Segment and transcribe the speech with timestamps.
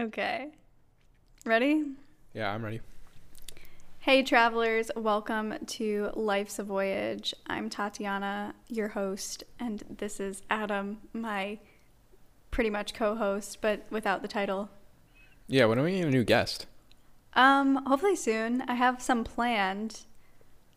[0.00, 0.48] Okay.
[1.44, 1.84] Ready?
[2.32, 2.80] Yeah, I'm ready.
[3.98, 7.34] Hey, travelers, welcome to Life's a Voyage.
[7.48, 11.58] I'm Tatiana, your host, and this is Adam, my
[12.50, 14.70] pretty much co host, but without the title.
[15.48, 16.64] Yeah, when are we getting a new guest?
[17.34, 18.62] Um, hopefully soon.
[18.62, 20.06] I have some planned,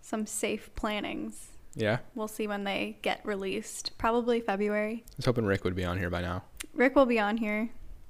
[0.01, 1.51] some safe plannings.
[1.75, 3.97] Yeah, We'll see when they get released.
[3.97, 5.05] Probably February.
[5.07, 6.43] I was hoping Rick would be on here by now.
[6.73, 7.69] Rick will be on here.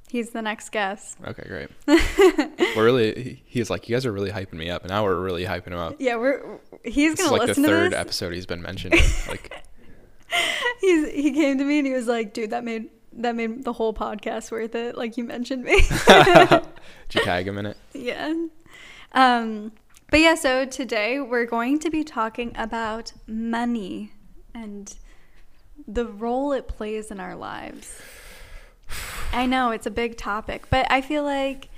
[0.09, 1.17] He's the next guest.
[1.25, 1.69] Okay, great.
[2.75, 5.43] we're really he's like, you guys are really hyping me up, and now we're really
[5.43, 5.95] hyping him up.
[5.99, 7.99] Yeah, we're he's This is gonna like the third to this.
[7.99, 8.93] episode he's been mentioned.
[9.27, 9.51] like,
[10.81, 13.73] He's he came to me and he was like, "Dude, that made that made the
[13.73, 14.97] whole podcast worth it.
[14.97, 16.61] Like you mentioned me." did
[17.13, 17.77] you tag him in it?
[17.93, 18.33] yeah.
[19.13, 19.71] Um,
[20.09, 24.11] but yeah, so today we're going to be talking about money
[24.53, 24.95] and
[25.87, 28.01] the role it plays in our lives.
[29.31, 31.69] I know it's a big topic, but I feel like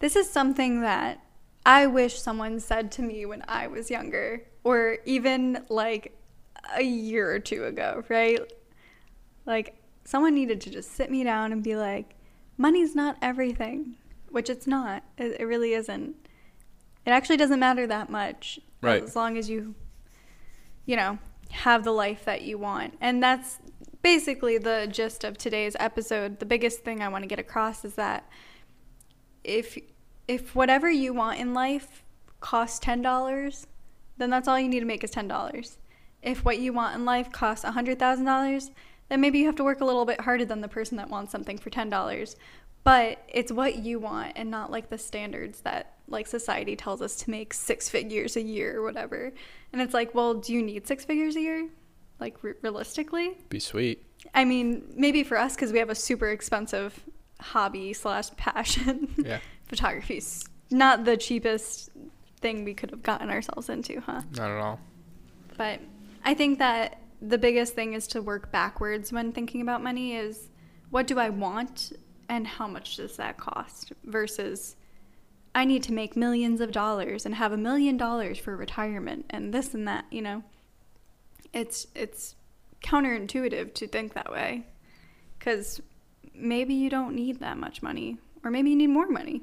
[0.00, 1.20] this is something that
[1.64, 6.18] I wish someone said to me when I was younger, or even like
[6.76, 8.40] a year or two ago, right?
[9.46, 12.14] Like, someone needed to just sit me down and be like,
[12.56, 13.96] money's not everything,
[14.30, 15.02] which it's not.
[15.16, 16.16] It, it really isn't.
[17.06, 18.58] It actually doesn't matter that much.
[18.82, 19.02] Right.
[19.02, 19.74] As long as you,
[20.86, 21.18] you know,
[21.50, 22.94] have the life that you want.
[23.00, 23.58] And that's
[24.04, 26.38] basically the gist of today's episode.
[26.38, 28.28] The biggest thing I want to get across is that
[29.42, 29.78] if
[30.28, 32.04] if whatever you want in life
[32.40, 33.66] costs ten dollars,
[34.18, 35.78] then that's all you need to make is ten dollars.
[36.22, 38.70] If what you want in life costs hundred thousand dollars,
[39.08, 41.32] then maybe you have to work a little bit harder than the person that wants
[41.32, 42.36] something for ten dollars.
[42.84, 47.16] But it's what you want and not like the standards that like society tells us
[47.16, 49.32] to make six figures a year or whatever.
[49.72, 51.70] And it's like, well, do you need six figures a year?
[52.20, 53.38] Like re- realistically?
[53.48, 54.04] Be sweet.
[54.34, 56.98] I mean, maybe for us because we have a super expensive
[57.40, 59.14] hobby slash passion.
[59.18, 59.40] Yeah.
[59.66, 61.90] Photography's not the cheapest
[62.40, 64.22] thing we could have gotten ourselves into, huh?
[64.36, 64.80] Not at all.
[65.56, 65.80] But
[66.24, 70.48] I think that the biggest thing is to work backwards when thinking about money is
[70.90, 71.92] what do I want
[72.28, 74.76] and how much does that cost versus
[75.54, 79.54] I need to make millions of dollars and have a million dollars for retirement and
[79.54, 80.42] this and that, you know.
[81.54, 82.34] It's it's
[82.82, 84.66] counterintuitive to think that way
[85.40, 85.80] cuz
[86.34, 89.42] maybe you don't need that much money or maybe you need more money.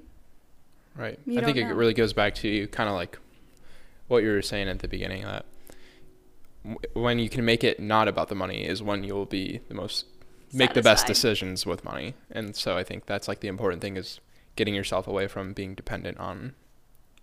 [0.96, 1.18] Right.
[1.26, 3.18] You I think don't it really goes back to kind of like
[4.08, 5.46] what you were saying at the beginning that
[6.94, 10.06] when you can make it not about the money is when you'll be the most
[10.54, 12.14] make the best decisions with money.
[12.30, 14.20] And so I think that's like the important thing is
[14.56, 16.54] getting yourself away from being dependent on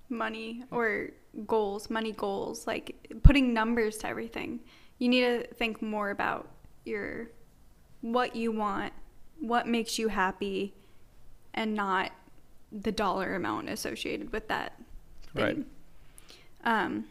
[0.08, 1.10] money or
[1.46, 4.60] goals, money goals, like putting numbers to everything.
[4.98, 6.48] You need to think more about
[6.84, 7.30] your
[8.00, 8.92] what you want,
[9.40, 10.74] what makes you happy,
[11.54, 12.12] and not
[12.70, 14.76] the dollar amount associated with that.
[15.34, 15.44] Thing.
[15.44, 15.66] Right.
[16.64, 17.04] Um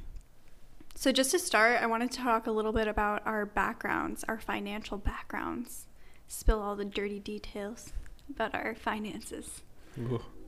[0.95, 4.39] so just to start, I wanted to talk a little bit about our backgrounds, our
[4.39, 5.85] financial backgrounds.
[6.27, 7.93] Spill all the dirty details
[8.27, 9.61] about our finances.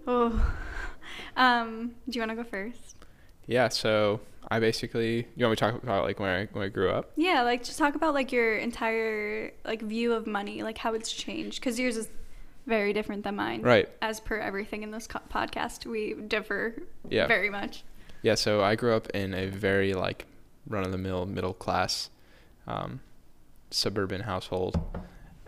[0.07, 0.51] Oh.
[1.35, 2.96] Um, do you want to go first?
[3.49, 6.69] Yeah, so I basically you want me to talk about like when I when I
[6.69, 7.11] grew up?
[7.15, 11.11] Yeah, like just talk about like your entire like view of money, like how it's
[11.11, 12.07] changed cuz yours is
[12.67, 13.63] very different than mine.
[13.63, 13.89] Right.
[14.03, 16.75] As per everything in this co- podcast, we differ
[17.09, 17.25] Yeah.
[17.25, 17.83] very much.
[18.21, 20.27] Yeah, so I grew up in a very like
[20.67, 22.11] run of the mill middle class
[22.67, 22.99] um,
[23.71, 24.79] suburban household,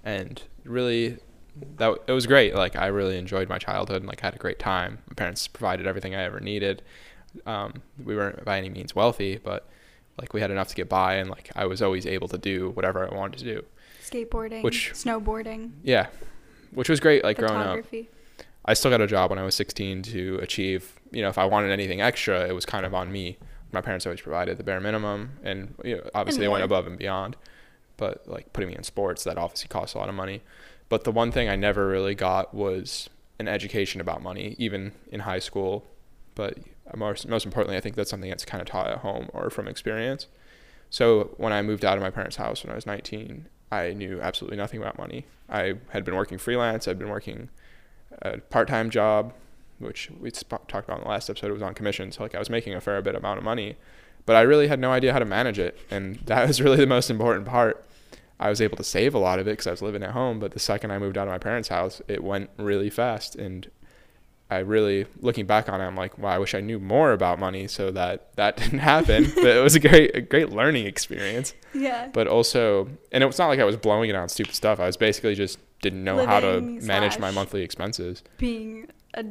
[0.03, 1.17] and really
[1.77, 2.55] that it was great.
[2.55, 4.99] Like I really enjoyed my childhood and like had a great time.
[5.07, 6.81] My parents provided everything I ever needed.
[7.45, 9.67] Um, we weren't by any means wealthy, but
[10.17, 12.71] like we had enough to get by, and like I was always able to do
[12.71, 13.65] whatever I wanted to do.
[14.03, 16.07] Skateboarding, Which- snowboarding, Yeah,
[16.71, 17.23] which was great.
[17.23, 17.85] Like growing up.
[18.65, 21.45] I still got a job when I was 16 to achieve, you know, if I
[21.45, 23.37] wanted anything extra, it was kind of on me.
[23.71, 26.97] My parents always provided the bare minimum and you know, obviously they went above and
[26.97, 27.37] beyond.
[27.97, 30.41] But like putting me in sports, that obviously costs a lot of money.
[30.89, 35.21] But the one thing I never really got was an education about money, even in
[35.21, 35.85] high school.
[36.35, 36.57] But
[36.91, 39.49] Uh, most, most importantly, I think that's something that's kind of taught at home or
[39.49, 40.27] from experience.
[40.89, 44.19] So when I moved out of my parents' house when I was 19, I knew
[44.21, 45.25] absolutely nothing about money.
[45.49, 46.87] I had been working freelance.
[46.87, 47.49] I'd been working
[48.21, 49.33] a part-time job,
[49.79, 51.47] which we talked about in the last episode.
[51.47, 53.77] It was on commission, so like I was making a fair bit amount of money,
[54.25, 56.87] but I really had no idea how to manage it, and that was really the
[56.87, 57.85] most important part.
[58.39, 60.39] I was able to save a lot of it because I was living at home,
[60.39, 63.69] but the second I moved out of my parents' house, it went really fast, and
[64.51, 67.39] I really looking back on it, I'm like, wow, I wish I knew more about
[67.39, 69.31] money so that that didn't happen.
[69.35, 71.53] but it was a great, a great learning experience.
[71.73, 72.09] Yeah.
[72.11, 74.79] But also, and it's not like I was blowing it on stupid stuff.
[74.79, 78.21] I was basically just didn't know how to manage my monthly expenses.
[78.37, 79.23] Being a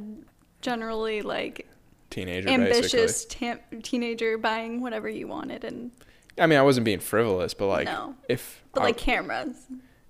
[0.62, 1.66] generally like
[2.10, 5.90] Teenager, ambitious tam- teenager buying whatever you wanted and.
[6.38, 8.14] I mean, I wasn't being frivolous, but like, no.
[8.28, 9.54] if But I- like cameras.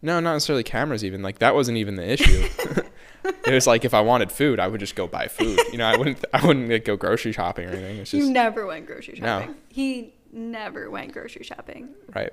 [0.03, 1.05] no, not necessarily cameras.
[1.05, 2.49] Even like that wasn't even the issue.
[3.25, 5.59] it was like if I wanted food, I would just go buy food.
[5.73, 7.99] You know, I wouldn't, I wouldn't like, go grocery shopping or anything.
[7.99, 9.51] It's you never went grocery shopping.
[9.51, 9.55] No.
[9.69, 11.91] He never went grocery shopping.
[12.15, 12.33] right.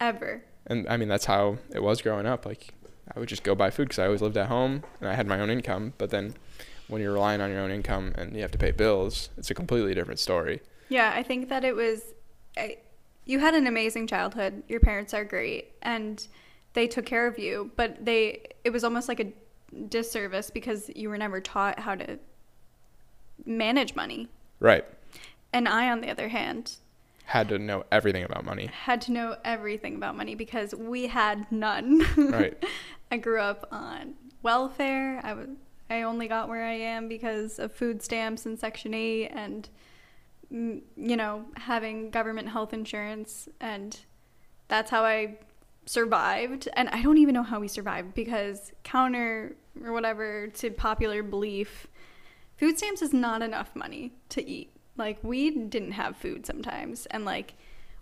[0.00, 0.44] Ever.
[0.66, 2.46] and I mean that's how it was growing up.
[2.46, 2.68] Like
[3.14, 5.26] I would just go buy food because I always lived at home and I had
[5.26, 5.94] my own income.
[5.98, 6.34] But then
[6.86, 9.54] when you're relying on your own income and you have to pay bills, it's a
[9.54, 10.60] completely different story.
[10.88, 12.02] Yeah, I think that it was.
[12.56, 12.78] I,
[13.24, 14.62] you had an amazing childhood.
[14.68, 16.26] Your parents are great, and
[16.74, 17.72] they took care of you.
[17.76, 19.32] But they, it was almost like a
[19.88, 22.18] disservice because you were never taught how to
[23.44, 24.28] manage money.
[24.60, 24.84] Right.
[25.52, 26.76] And I, on the other hand,
[27.26, 28.66] Had to know everything about money.
[28.66, 32.02] had to know everything about money because we had none.
[32.16, 32.62] Right.
[33.10, 35.20] I grew up on welfare.
[35.24, 35.48] I was
[35.90, 39.68] I only got where I am because of food stamps and Section 8 and
[40.52, 43.98] mm, you know, having government health insurance and
[44.68, 45.38] that's how I
[45.88, 51.22] survived and I don't even know how we survived because counter or whatever to popular
[51.22, 51.86] belief
[52.58, 54.70] food stamps is not enough money to eat.
[54.96, 57.54] Like we didn't have food sometimes and like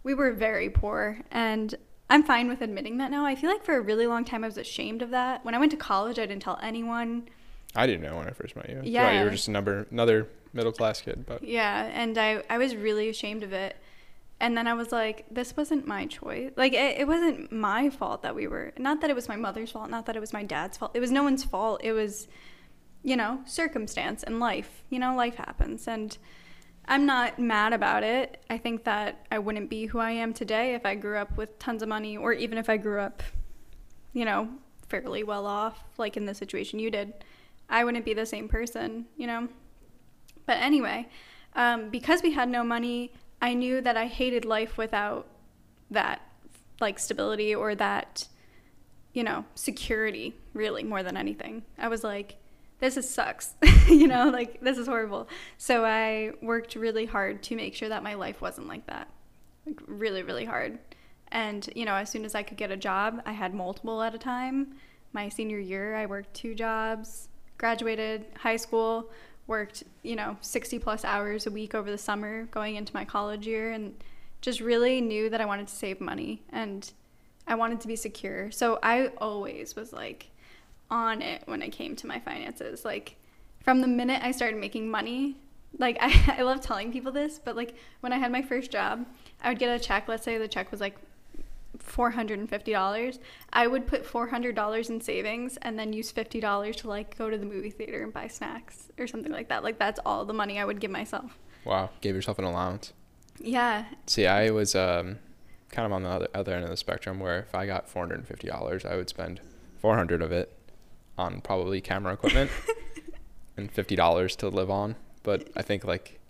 [0.02, 1.74] we were very poor and
[2.10, 3.24] I'm fine with admitting that now.
[3.24, 5.44] I feel like for a really long time I was ashamed of that.
[5.44, 7.28] When I went to college, I didn't tell anyone.
[7.74, 8.80] I didn't know when I first met you.
[8.84, 9.18] Yeah.
[9.18, 11.24] you were just a number, another middle class kid.
[11.26, 13.76] But Yeah, and I I was really ashamed of it.
[14.38, 16.52] And then I was like, this wasn't my choice.
[16.56, 18.72] Like it, it wasn't my fault that we were.
[18.78, 19.88] Not that it was my mother's fault.
[19.88, 20.92] Not that it was my dad's fault.
[20.94, 21.80] It was no one's fault.
[21.82, 22.28] It was,
[23.02, 24.84] you know, circumstance and life.
[24.90, 26.16] You know, life happens, and
[26.86, 28.44] I'm not mad about it.
[28.50, 31.58] I think that I wouldn't be who I am today if I grew up with
[31.58, 33.22] tons of money, or even if I grew up,
[34.12, 34.48] you know,
[34.88, 37.14] fairly well off, like in the situation you did.
[37.68, 39.48] I wouldn't be the same person, you know.
[40.44, 41.08] But anyway,
[41.54, 45.26] um, because we had no money, I knew that I hated life without
[45.90, 46.20] that
[46.80, 48.28] like stability or that
[49.12, 51.62] you know security really more than anything.
[51.78, 52.36] I was like,
[52.80, 53.54] this is sucks,
[53.88, 55.28] you know, like this is horrible.
[55.58, 59.08] So I worked really hard to make sure that my life wasn't like that,
[59.66, 60.78] like really really hard.
[61.28, 64.14] And you know, as soon as I could get a job, I had multiple at
[64.14, 64.74] a time.
[65.12, 67.28] My senior year, I worked two jobs.
[67.58, 69.10] Graduated high school,
[69.46, 73.46] worked you know 60 plus hours a week over the summer going into my college
[73.46, 73.94] year and
[74.40, 76.92] just really knew that i wanted to save money and
[77.46, 78.50] i wanted to be secure.
[78.50, 80.30] So i always was like
[80.90, 82.84] on it when it came to my finances.
[82.84, 83.16] Like
[83.62, 85.36] from the minute i started making money
[85.78, 89.04] like I, I love telling people this but like when i had my first job
[89.42, 90.08] i would get a check.
[90.08, 90.96] Let's say the check was like
[91.78, 93.18] $450
[93.52, 97.46] i would put $400 in savings and then use $50 to like go to the
[97.46, 100.64] movie theater and buy snacks or something like that like that's all the money i
[100.64, 102.92] would give myself wow, gave yourself an allowance.
[103.40, 105.18] yeah See, I was um,
[105.70, 108.02] kind of on the other, other end of the spectrum where if I got four
[108.02, 109.40] hundred and fifty dollars, I would spend
[109.78, 110.56] four hundred of it
[111.18, 112.50] on probably camera equipment
[113.56, 114.96] and fifty dollars to live on.
[115.22, 116.20] But I think like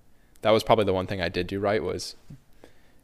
[0.43, 2.17] that was probably the one thing I did do right was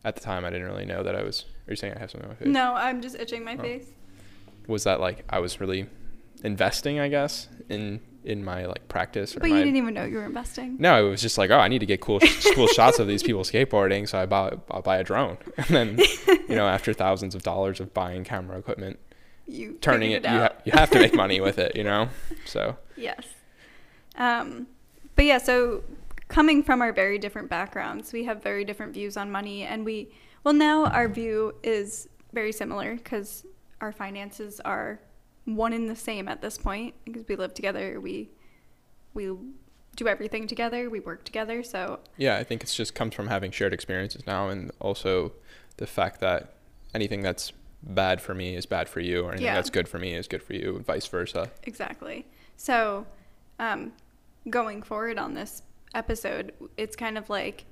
[0.04, 1.44] at the time I didn't really know that I was.
[1.66, 2.48] Are you saying I have something on my face?
[2.48, 3.62] no i'm just itching my Oh.
[3.62, 3.86] face
[4.66, 5.86] Was that like I was really
[6.44, 6.98] investing?
[7.00, 9.56] I guess in in my like practice or but my.
[9.58, 11.80] you didn't even know you were investing no, it was just like, oh, I need
[11.80, 12.20] to get cool,
[12.54, 15.98] cool shots of these people skateboarding, so I buy, I'll buy a drone, and then,
[16.48, 19.00] you know, after thousands of dollars of buying camera equipment,
[19.48, 22.08] you turning it, figured you, ha- you have to make money with it, you know.
[22.44, 23.24] So Yes.
[24.16, 24.66] Um,
[25.16, 25.82] but yeah, so
[26.32, 30.10] coming from our very different backgrounds, we have very different views on money, and we,
[30.44, 33.44] well, now our view is very similar because
[33.82, 34.98] our finances are
[35.44, 38.30] one and the same at this point because we live together, we,
[39.12, 39.30] we
[39.94, 41.62] do everything together, we work together.
[41.62, 45.32] So yeah, I think it's just comes from having shared experiences now, and also
[45.76, 46.54] the fact that
[46.94, 49.54] anything that's bad for me is bad for you, or anything Yeah.
[49.56, 51.50] that's good for me is good for you, and vice versa.
[51.64, 52.24] Exactly.
[52.56, 53.06] So,
[53.58, 53.92] um,
[54.48, 55.62] going forward on this
[55.94, 57.64] episode, it's kind of like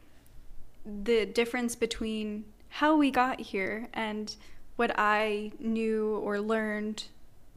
[0.84, 4.34] the difference between how we got here and
[4.76, 7.04] what I knew or learned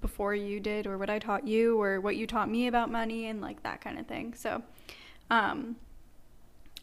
[0.01, 3.27] before you did, or what I taught you, or what you taught me about money,
[3.27, 4.34] and like that kind of thing.
[4.34, 4.62] So,
[5.29, 5.77] um,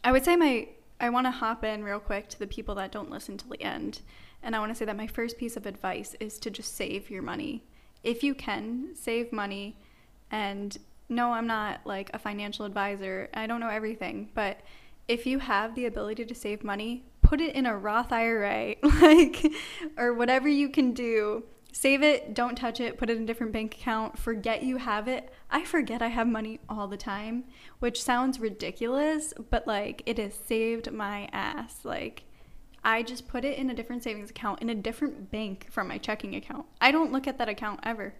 [0.03, 0.67] I would say my
[0.99, 3.61] I want to hop in real quick to the people that don't listen till the
[3.61, 4.01] end,
[4.41, 7.11] and I want to say that my first piece of advice is to just save
[7.11, 7.63] your money.
[8.03, 9.77] If you can save money
[10.31, 10.77] and
[11.11, 13.29] no, I'm not like a financial advisor.
[13.33, 14.61] I don't know everything, but
[15.09, 19.45] if you have the ability to save money, put it in a Roth IRA, like
[19.97, 21.43] or whatever you can do.
[21.73, 25.07] Save it, don't touch it, put it in a different bank account, forget you have
[25.07, 25.33] it.
[25.49, 27.43] I forget I have money all the time,
[27.79, 31.79] which sounds ridiculous, but like it has saved my ass.
[31.83, 32.23] Like
[32.85, 35.97] I just put it in a different savings account in a different bank from my
[35.97, 36.67] checking account.
[36.79, 38.13] I don't look at that account ever.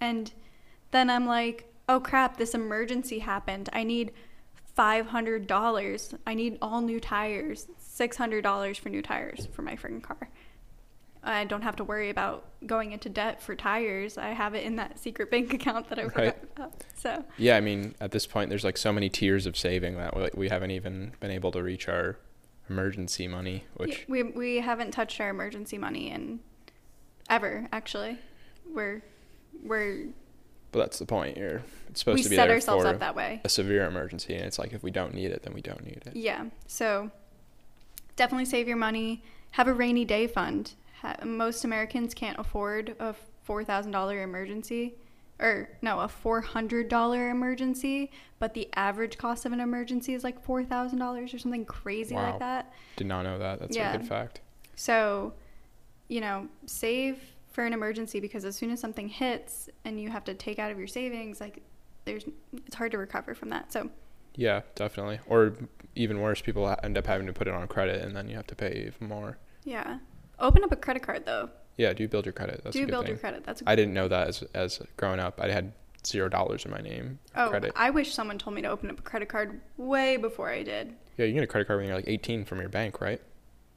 [0.00, 0.32] And
[0.92, 3.68] then I'm like, oh crap, this emergency happened.
[3.72, 4.12] I need
[4.76, 6.18] $500.
[6.26, 7.66] I need all new tires.
[7.80, 10.28] $600 for new tires for my freaking car.
[11.22, 14.16] I don't have to worry about going into debt for tires.
[14.16, 16.36] I have it in that secret bank account that I forgot Right.
[16.56, 16.84] about.
[16.96, 20.16] So, Yeah, I mean, at this point, there's like so many tiers of saving that
[20.16, 22.18] we, we haven't even been able to reach our
[22.68, 26.40] emergency money, yeah, which we we haven't touched our emergency money in
[27.30, 28.18] ever actually.
[28.72, 29.02] We're
[29.62, 30.06] we're
[30.76, 31.36] but that's the point.
[31.38, 33.40] You're it's supposed we to be set there ourselves for up that way.
[33.44, 36.02] a severe emergency, and it's like if we don't need it, then we don't need
[36.06, 36.14] it.
[36.14, 36.44] Yeah.
[36.66, 37.10] So
[38.16, 39.22] definitely save your money.
[39.52, 40.72] Have a rainy day fund.
[41.00, 43.14] Ha- most Americans can't afford a
[43.48, 44.94] $4,000 emergency
[45.38, 51.34] or no, a $400 emergency, but the average cost of an emergency is like $4,000
[51.34, 52.30] or something crazy Wow.
[52.30, 52.72] like that.
[52.96, 53.60] Did not know that.
[53.60, 53.92] That's Yeah.
[53.94, 54.40] a good fact.
[54.74, 55.34] So,
[56.08, 57.18] you know, save
[57.56, 60.70] for an emergency because as soon as something hits and you have to take out
[60.70, 61.62] of your savings, like
[62.04, 62.22] there's
[62.66, 63.72] it's hard to recover from that.
[63.72, 63.88] So,
[64.34, 65.20] Yeah, definitely.
[65.26, 65.54] Or
[65.94, 68.46] even worse, people end up having to put it on credit, and then you have
[68.48, 69.38] to pay even more.
[69.64, 69.98] yeah.
[70.38, 71.48] Open up a credit card though.
[71.78, 72.60] Yeah, do build your credit.
[72.62, 73.12] That's a Do good build thing.
[73.12, 73.44] your credit.
[73.44, 75.40] That's a I didn't know that as as growing up.
[75.40, 75.72] I had
[76.06, 77.18] zero dollars in my name.
[77.34, 77.72] Oh, credit.
[77.74, 80.94] I wish someone told me to open up a credit card way before I did.
[81.16, 83.18] Yeah, you get a credit card when you're like 18 from your bank, right?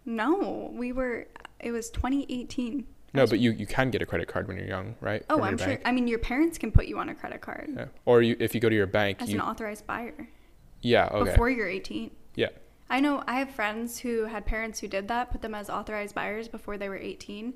[0.06, 1.28] No, we were.
[1.62, 2.86] It was 2018.
[3.14, 5.24] No, but you, you can get a credit card when you're young, right?
[5.30, 5.68] Oh, From I'm your sure.
[5.68, 5.82] bank.
[5.86, 7.86] I mean, your parents can put you on a credit card Yeah.
[8.06, 10.28] Or you, if you go to your bank, as you an authorized buyer
[10.82, 12.10] yeah okay before you're 18.
[12.36, 12.48] yeah
[12.90, 16.16] I know I have friends who had parents who did that, put them as authorized
[16.16, 17.54] buyers before they were 18,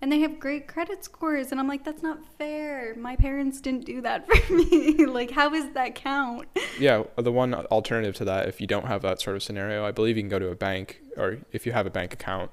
[0.00, 1.50] and they have great credit scores.
[1.50, 2.94] And I'm like, that's not fair.
[2.94, 5.04] My parents didn't do that for me.
[5.06, 6.46] like, how does that count?
[6.78, 7.02] yeah.
[7.16, 10.16] The one alternative to that, if you don't have that sort of scenario, I believe
[10.16, 12.52] you can go to a bank, or if you have a bank account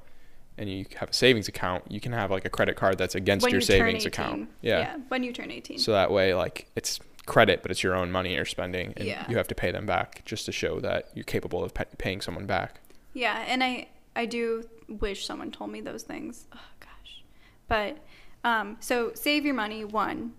[0.57, 3.43] and you have a savings account, you can have like a credit card that's against
[3.43, 4.49] when your you savings account.
[4.61, 4.97] Yeah.
[5.07, 5.79] when you turn 18.
[5.79, 9.25] So that way, like it's credit, but it's your own money you're spending, and Yeah.
[9.29, 12.21] you have to pay them back just to show that you're capable of pa- paying
[12.21, 12.79] someone back.
[13.13, 16.47] Yeah, and I I do wish someone told me those things.
[16.53, 17.23] Oh gosh,
[17.67, 17.97] but
[18.43, 19.85] um, so save your money.
[19.85, 20.33] One,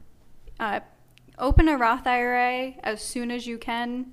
[0.60, 0.80] uh,
[1.38, 4.12] open a Roth IRA as soon as you can,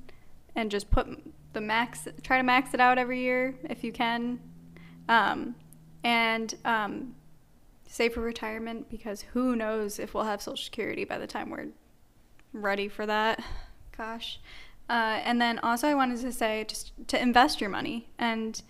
[0.56, 1.08] and just put
[1.54, 2.08] the max.
[2.24, 4.40] Try to max it out every year if you can,
[5.10, 5.56] um,
[6.04, 7.16] and um,
[7.88, 11.68] save for retirement because who knows if we'll have Social Security by the time we're
[12.54, 13.44] ready for that.
[13.98, 14.40] Gosh.
[14.90, 18.10] Uh, and then also, I wanted to say just to invest your money.
[18.18, 18.62] And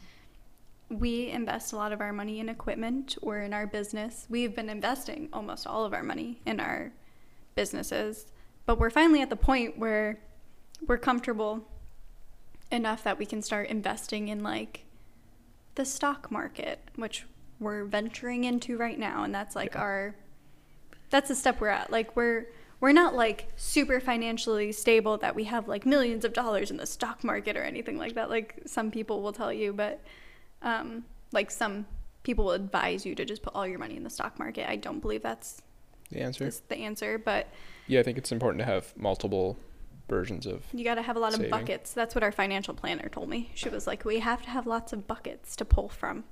[0.89, 4.27] we invest a lot of our money in equipment or in our business.
[4.29, 6.91] We've been investing almost all of our money in our
[7.55, 8.27] businesses.
[8.65, 10.19] But we're finally at the point where
[10.85, 11.67] we're comfortable
[12.71, 14.85] enough that we can start investing in like
[15.75, 17.25] the stock market, which
[17.59, 19.23] we're venturing into right now.
[19.23, 19.81] And that's like Yeah.
[19.81, 20.15] our
[21.09, 21.91] that's the step we're at.
[21.91, 22.47] Like we're
[22.79, 26.85] we're not like super financially stable that we have like millions of dollars in the
[26.87, 28.29] stock market or anything like that.
[28.29, 30.01] Like some people will tell you, but
[30.63, 31.85] um, like some
[32.23, 34.67] people will advise you to just put all your money in the stock market.
[34.69, 35.61] I don't believe that's,
[36.11, 36.45] The answer.
[36.45, 37.47] that's the answer, but
[37.87, 39.57] Yeah, I think it's important to have multiple
[40.11, 40.61] versions of.
[40.73, 41.93] you got to have a lot of buckets.
[41.93, 43.49] That's what our financial planner told me.
[43.55, 46.25] She was like, we have to have lots of buckets to pull from.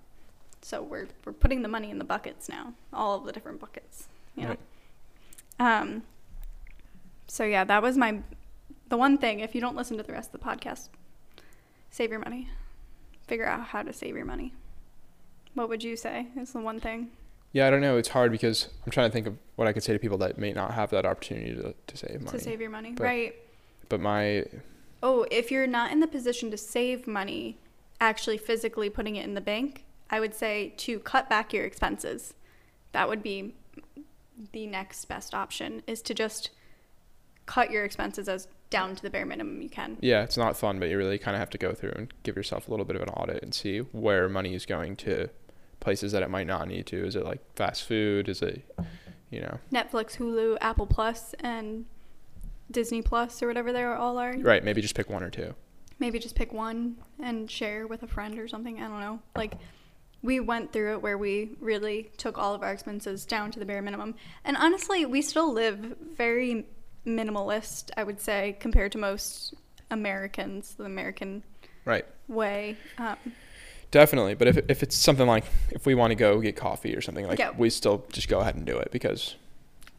[0.62, 4.08] So we're we're putting the money in the buckets now, all of the different buckets.
[4.36, 4.50] You know.
[4.50, 5.80] Right.
[5.82, 6.04] Um.
[7.28, 8.20] So yeah, that was my,
[8.90, 9.40] the one thing.
[9.40, 10.90] If you don't listen to the rest of the podcast,
[11.92, 12.50] save your money.
[13.28, 14.54] Figure out how to save your money.
[15.54, 17.12] What would you say is the one thing?
[17.54, 17.98] Yeah, I don't know.
[17.98, 20.38] It's hard because I'm trying to think of what I could say to people that
[20.38, 22.38] may not have that opportunity to, to save money.
[22.38, 23.36] To save your money, But- right?
[23.90, 24.46] But my
[25.02, 27.58] Oh, if you're not in the position to save money,
[28.02, 32.34] actually physically putting it in the bank, I would say to cut back your expenses.
[32.92, 33.54] That would be
[34.52, 36.50] the next best option is to just
[37.46, 39.98] cut your expenses as down to the bare minimum you can.
[40.02, 42.36] yeah, it's not fun, but you really kind of have to go through and give
[42.36, 45.30] yourself a little bit of an audit and see where money is going to
[45.80, 47.06] places that it might not need to.
[47.06, 48.30] Is it like fast food?
[48.30, 48.64] Is it,
[49.32, 51.86] you know, Netflix, Hulu, Apple Plus, and
[52.72, 54.36] Disney Plus or whatever they all are.
[54.40, 54.64] right?
[54.64, 55.56] Maybe just pick one or two.
[56.00, 58.78] maybe just pick one and share with a friend or something.
[58.82, 59.20] I don't know.
[59.36, 59.54] Like
[60.22, 63.66] we went through it where we really took all of our expenses down to the
[63.66, 64.16] bare minimum.
[64.46, 65.78] And honestly, we still live
[66.16, 66.66] very
[67.06, 69.54] minimalist, I would say, compared to most
[69.92, 71.44] Americans, the American
[71.86, 72.06] Right.
[72.28, 72.78] way.
[72.98, 73.18] Um,
[73.92, 77.02] Definitely, but if if it's something like if we want to go get coffee or
[77.02, 77.52] something like Yeah.
[77.58, 79.36] we still just go ahead and do it because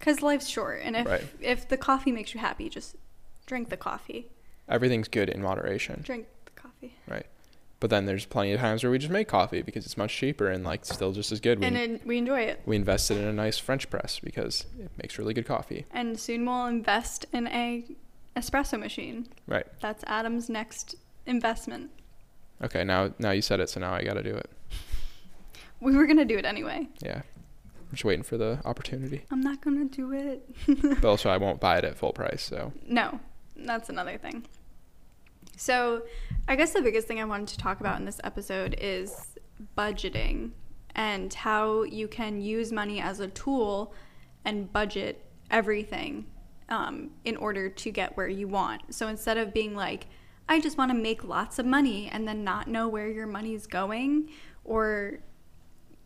[0.00, 1.24] Because life's short, and if Right.
[1.40, 2.96] if the coffee makes you happy, just
[3.46, 4.26] drink the coffee.
[4.68, 6.00] everything's good in moderation.
[6.02, 7.26] Drink the coffee, Right.
[7.80, 10.48] But then there's plenty of times where we just make coffee because it's much cheaper
[10.48, 11.60] and like still just as good.
[11.60, 12.60] We and it, we enjoy it.
[12.66, 15.86] we invested in a nice French press because it makes really good coffee.
[15.90, 17.84] And soon we'll invest in a
[18.36, 19.28] espresso machine.
[19.46, 19.66] Right.
[19.80, 20.94] That's Adam's next
[21.26, 21.90] investment.
[22.62, 24.50] Okay, now now you said it, so now I got to do it.
[25.80, 26.88] We were gonna do it anyway.
[27.00, 27.22] Yeah.
[27.90, 29.24] I'm just waiting for the opportunity.
[29.32, 30.48] I'm not gonna do it.
[31.00, 33.18] but also I won't buy it at full price, so No,
[33.56, 34.46] that's another thing.
[35.56, 36.04] So,
[36.48, 39.36] I guess the biggest thing I wanted to talk about in this episode is
[39.76, 40.52] budgeting
[40.94, 43.92] and how you can use money as a tool
[44.44, 46.26] and budget everything
[46.70, 48.94] um, in order to get where you want.
[48.94, 50.06] So, instead of being like,
[50.48, 53.66] I just want to make lots of money and then not know where your money's
[53.66, 54.30] going,
[54.64, 55.18] or,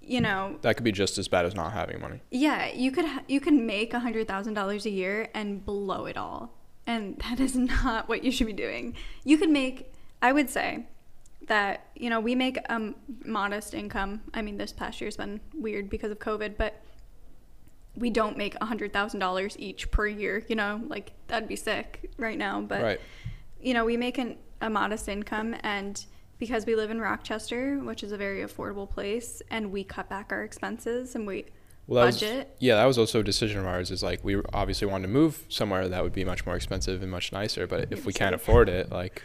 [0.06, 2.20] you know, that could be just as bad as not having money.
[2.30, 6.16] yeah, you could you could make a hundred thousand dollars a year and blow it
[6.16, 6.54] all,
[6.86, 8.94] and that is not what you should be doing.
[9.24, 9.92] You could make,
[10.22, 10.86] I would say,
[11.46, 12.94] that you know we make a
[13.24, 14.22] modest income.
[14.32, 16.80] I mean, this past year's been weird because of COVID, but
[17.96, 20.44] we don't make a hundred thousand dollars each per year.
[20.48, 22.60] You know, like that'd be sick right now.
[22.60, 23.00] But right.
[23.60, 26.04] you know, we make an, a modest income and
[26.38, 30.32] because we live in Rochester, which is a very affordable place, and we cut back
[30.32, 31.46] our expenses and we
[31.86, 32.56] Well, that was, budget.
[32.58, 33.90] yeah, that was also a decision of ours.
[33.90, 37.10] Is like we obviously wanted to move somewhere that would be much more expensive and
[37.10, 37.66] much nicer.
[37.66, 39.22] But if we can't afford it, like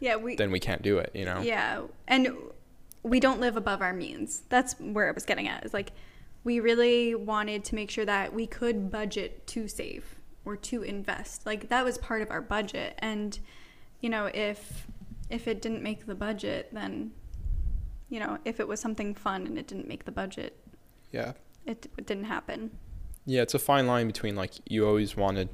[0.00, 1.10] Yeah, we then we can't do it.
[1.14, 1.40] You know.
[1.40, 2.28] Yeah, and
[3.02, 4.42] we don't live above our means.
[4.48, 5.64] That's where I was getting at.
[5.64, 5.92] Is like
[6.44, 11.44] we really wanted to make sure that we could budget to save or to invest.
[11.46, 13.38] Like that was part of our budget, and
[14.00, 14.86] you know if
[15.30, 17.12] if it didn't make the budget, then
[18.08, 20.56] you know if it was something fun and it didn't make the budget,
[21.12, 21.32] Yeah.
[21.66, 22.70] it, it didn't happen.
[23.26, 25.48] Yeah, it's a fine line between like you always wanted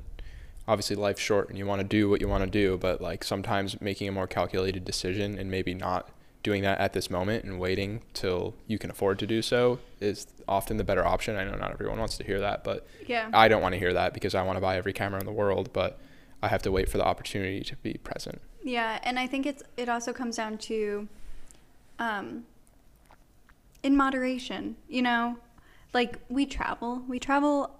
[0.66, 3.22] obviously life's short and you want to do what you want to do, but like
[3.24, 6.08] sometimes making a more calculated decision and maybe not
[6.42, 10.26] doing that at this moment and waiting till you can afford to do so is
[10.46, 11.37] often the better option.
[11.37, 13.28] I know not everyone wants to hear that, but Yeah.
[13.34, 15.32] I don't want to hear that because I want to buy every camera in the
[15.32, 15.98] world, but
[16.42, 18.40] I have to wait for the opportunity to be present.
[18.64, 21.07] Yeah, and I think it's it also comes down to
[21.98, 22.44] um
[23.85, 25.37] in moderation, you know?
[25.92, 27.70] Like we travel, we travel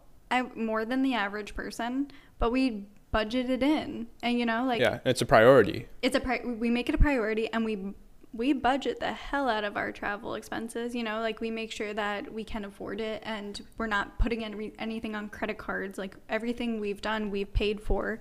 [0.55, 4.07] more than the average person, but we budget it in.
[4.23, 5.88] And you know, like yeah, it's a priority.
[6.03, 7.94] it's a pri- we make it a priority and we
[8.33, 11.94] we budget the hell out of our travel expenses you know like we make sure
[11.94, 16.16] that we can afford it and we're not putting any, anything on credit cards like
[16.29, 18.20] everything we've done we've paid for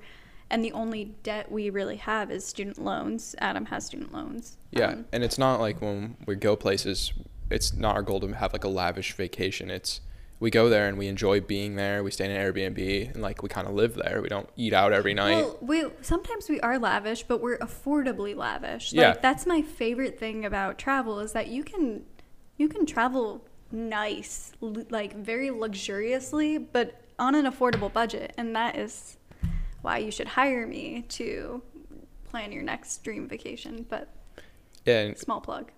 [0.49, 4.89] and the only debt we really have is student loans adam has student loans Yeah,
[4.89, 7.13] Um, and it's not like when we go places,
[7.49, 9.69] it's not our goal to have like a lavish vacation.
[9.69, 10.01] It's
[10.39, 12.03] we go there and we enjoy being there.
[12.03, 14.19] We stay in an Airbnb and like we kind of live there.
[14.21, 15.35] We don't eat out every night.
[15.35, 18.91] Well, we sometimes we are lavish, but we're affordably lavish.
[18.91, 19.09] Yeah.
[19.09, 22.03] Like that's my favorite thing about travel is that you can
[22.57, 29.17] you can travel nice, like very luxuriously, but on an affordable budget, and that is
[29.83, 31.61] why you should hire me to
[32.29, 33.85] plan your next dream vacation.
[33.87, 34.09] But
[34.85, 35.71] yeah, small plug.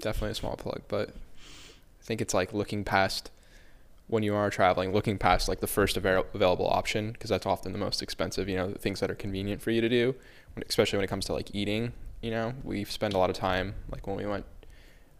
[0.00, 3.30] definitely a small plug, but I think it's like looking past
[4.06, 7.72] when you are traveling, looking past like the first avail- available option because that's often
[7.72, 8.48] the most expensive.
[8.48, 10.14] You know, the things that are convenient for you to do,
[10.54, 11.92] when, especially when it comes to like eating.
[12.20, 14.46] You know, we spend a lot of time like when we went.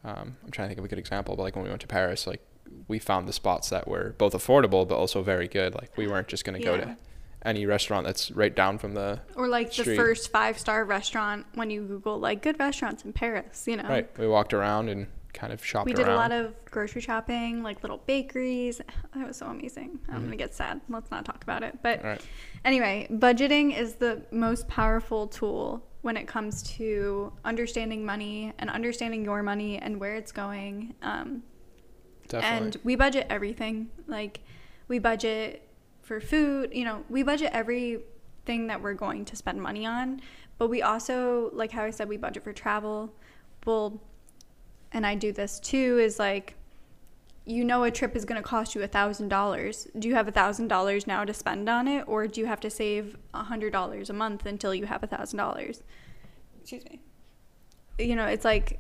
[0.05, 1.87] Um, I'm trying to think of a good example, but like when we went to
[1.89, 2.41] Paris, like
[2.87, 5.75] we found the spots that were both affordable but also very good.
[5.75, 6.97] Like we weren't just gonna go to
[7.45, 11.71] any restaurant that's right down from the Or like the first five star restaurant when
[11.71, 13.89] you Google like good restaurants in Paris, you know.
[13.89, 14.09] right.
[14.19, 16.15] We walked around and kind of shopped We did around.
[16.15, 18.81] a lot of grocery shopping, like little bakeries.
[19.15, 19.99] That was so amazing.
[20.09, 20.25] I'm Mhm.
[20.25, 20.81] gonna get sad.
[20.89, 21.79] Let's not talk about it.
[21.83, 22.21] But right.
[22.65, 29.25] anyway, budgeting is the most powerful tool when it comes to understanding money and understanding
[29.25, 30.95] your money and where it's going.
[31.03, 31.43] Um,
[32.29, 32.67] Definitely.
[32.67, 33.91] and we budget everything.
[34.07, 34.41] Like
[34.89, 35.69] we budget
[36.03, 40.21] for food, you know, we budget everything that we're going to spend money on.
[40.59, 43.13] But we also, like how I said, we budget for travel.
[43.65, 44.01] Well,
[44.93, 46.55] and I do this too, is like,
[47.45, 49.89] you know, a trip is going to cost you a thousand dollars.
[49.99, 52.61] Do you have a thousand dollars now to spend on it, or do you have
[52.61, 55.83] to save a hundred dollars a month until you have a thousand dollars?
[56.61, 57.01] Excuse me.
[57.99, 58.79] You know, it's like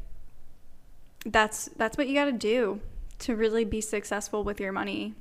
[1.26, 2.80] that's that's what you got to do
[3.20, 5.14] to really be successful with your money.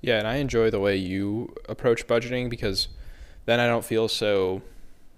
[0.00, 2.88] Yeah, and I enjoy the way you approach budgeting because
[3.46, 4.62] then I don't feel so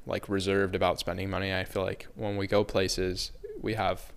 [0.07, 1.53] like reserved about spending money.
[1.53, 4.13] I feel like when we go places, we have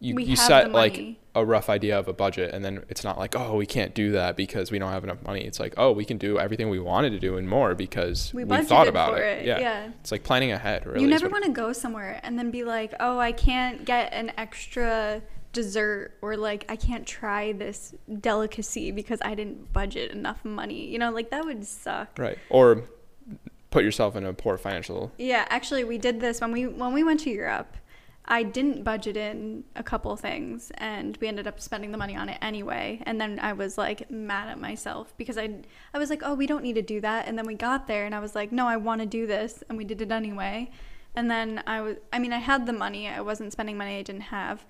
[0.00, 3.02] you, We you have set like a rough idea of a budget and then it's
[3.02, 5.72] not like oh we can't do that because we don't have enough money it's like
[5.78, 8.88] oh we can do everything we wanted to do and more because We we, thought
[8.88, 9.22] about it.
[9.40, 9.58] it, Yeah.
[9.58, 9.88] yeah.
[10.00, 12.94] it's like planning ahead really you never want to go somewhere and then be like,
[13.00, 15.22] oh, I can't get an extra
[15.56, 20.86] dessert or like I can't try this delicacy because I didn't budget enough money.
[20.86, 22.18] You know, like that would suck.
[22.18, 22.82] right or
[23.70, 27.02] put yourself in a poor financial Yeah, actually, we did this when we when we
[27.02, 27.76] went to Europe.
[28.28, 32.28] I didn't budget in a couple things, and we ended up spending the money on
[32.28, 33.00] it anyway.
[33.06, 35.46] And then I was like mad at myself because I
[35.94, 37.26] I was like, oh, we don't need to do that.
[37.26, 39.64] And then we got there, and I was like, no, I want to do this,
[39.68, 40.70] and we did it anyway.
[41.16, 43.08] And then I was, I mean, I had the money.
[43.08, 44.66] I wasn't spending money I didn't have,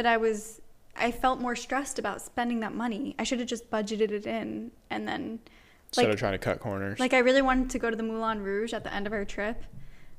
[0.00, 0.62] but I was,
[0.96, 3.14] I felt more stressed about spending that money.
[3.18, 5.40] I should have just budgeted it in, and then
[5.88, 8.02] instead Like- of trying to cut corners like I really wanted to go to the
[8.02, 9.62] Moulin Rouge at the end of our trip,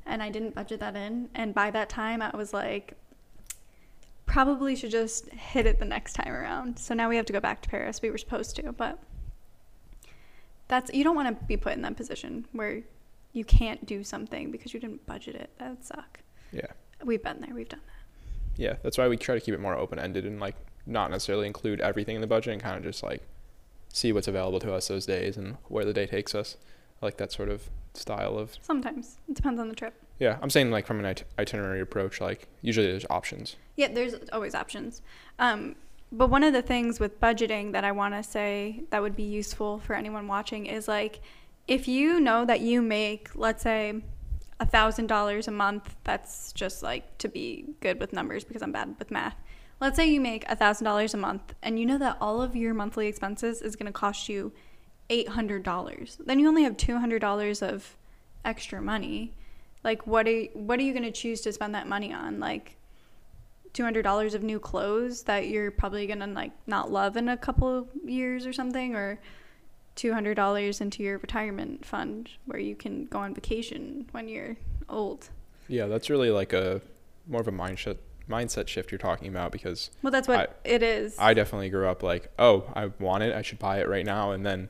[0.06, 1.30] and I didn't budget that in.
[1.34, 2.94] And by that time, I was like,
[4.28, 6.78] probably should just hit it the next time around.
[6.78, 8.04] So now we have to go back to Paris.
[8.04, 9.00] We were supposed to, but
[10.68, 12.82] that's you don't want to be put in that position where
[13.34, 15.50] you can't do something because you didn't budget it.
[15.58, 16.20] That would suck.
[16.52, 16.68] yeah
[17.04, 17.56] We've been there.
[17.56, 17.91] We've done that.
[18.62, 21.48] Yeah that's why we try to keep it more open ended and like not necessarily
[21.48, 23.22] include everything in the budget and kind of just like
[23.94, 26.58] see what's available to us those days and where the day takes us
[27.02, 29.94] I like that sort of style of Sometimes it depends on the trip.
[30.20, 34.16] yeah i'm saying like from an it- itinerary approach like usually there's options Yeah, there's
[34.32, 35.02] always options.
[35.40, 35.76] Um,
[36.12, 39.24] but one of the things with budgeting that I want to say that would be
[39.24, 41.22] useful for anyone watching is like
[41.68, 44.02] if you know that you make, let's say,
[44.62, 48.72] a thousand dollars a month, that's just like to be good with numbers because I'm
[48.72, 49.36] bad with math.
[49.82, 52.56] Let's say you make a thousand dollars a month and you know that all of
[52.56, 54.54] your monthly expenses is going to cost you
[55.10, 56.18] eight hundred dollars.
[56.24, 57.98] Then you only have two hundred dollars of
[58.46, 59.34] extra money.
[59.84, 62.40] Like what are what are you going to choose to spend that money on?
[62.40, 62.78] Like
[63.74, 67.38] two hundred dollars of new clothes that you're probably gonna like not love in a
[67.38, 69.20] couple of years or something, or
[69.96, 74.58] two hundred dollars into your retirement fund where you can go on vacation when you're
[74.90, 75.30] old.
[75.68, 76.82] Yeah, that's really like a
[77.28, 77.98] more of a mindset
[78.30, 81.18] mindset shift you're talking about because Well, that's what it is.
[81.20, 84.32] I definitely grew up like, oh, I want it, I should buy it right now,
[84.32, 84.70] and then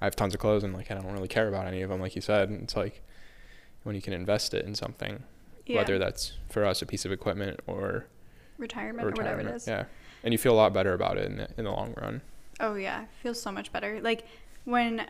[0.00, 2.00] I have tons of clothes and like I don't really care about any of them,
[2.00, 2.48] like you said.
[2.48, 3.02] And it's like
[3.82, 5.24] when you can invest it in something,
[5.66, 5.76] yeah.
[5.76, 8.06] whether that's for us a piece of equipment or,
[8.58, 9.66] retirement, or or whatever it is.
[9.66, 9.84] yeah,
[10.22, 12.22] and you feel a lot better about it in the, in the long run.
[12.60, 14.00] Oh yeah, feels so much better.
[14.00, 14.26] Like
[14.64, 15.06] when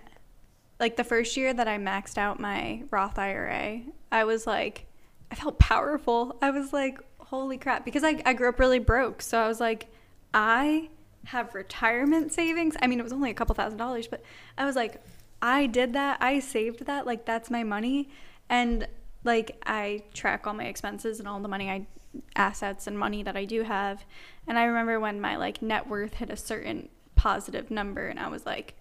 [0.79, 4.87] like the first year that I maxed out my Roth IRA, I was like
[5.31, 6.37] I felt powerful.
[6.43, 9.23] I was like, holy crap because I I grew up really broke.
[9.23, 9.89] So I was like
[10.33, 10.89] I
[11.27, 12.77] have retirement savings.
[12.81, 14.23] I mean, it was only a couple thousand dollars, but
[14.57, 15.03] I was like
[15.43, 16.19] I did that.
[16.21, 17.07] I saved that.
[17.07, 18.09] Like that's my money
[18.49, 18.87] and
[19.25, 21.87] like I track all my expenses and all the money I
[22.35, 24.05] assets and money that I do have.
[24.47, 28.29] And I remember when my like net worth hit a certain positive number and I
[28.29, 28.75] was like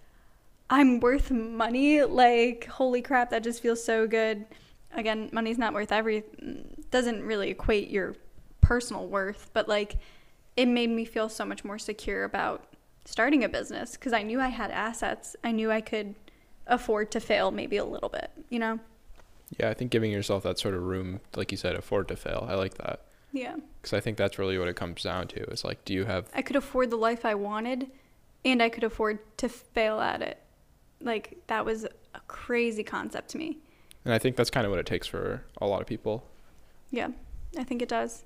[0.70, 2.02] I'm worth money.
[2.02, 4.46] Like holy crap, that just feels so good.
[4.92, 6.24] Again, money's not worth every
[6.90, 8.14] doesn't really equate your
[8.60, 9.96] personal worth, but like
[10.56, 12.64] it made me feel so much more secure about
[13.04, 15.36] starting a business because I knew I had assets.
[15.42, 16.14] I knew I could
[16.66, 18.78] afford to fail maybe a little bit, you know?
[19.58, 22.46] Yeah, I think giving yourself that sort of room, like you said, afford to fail.
[22.48, 23.00] I like that
[23.32, 23.56] Yeah.
[23.80, 25.42] because I think that's really what it comes down to.
[25.50, 27.90] It's like, do you have I could afford the life I wanted
[28.44, 30.38] and I could afford to fail at it.
[31.00, 33.58] Like that was a crazy concept to me.
[34.04, 36.26] And I think that's kind of what it takes for a lot of people.
[36.90, 37.08] Yeah,
[37.58, 38.24] I think it does.